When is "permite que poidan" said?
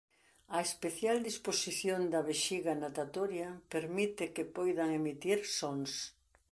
3.73-4.89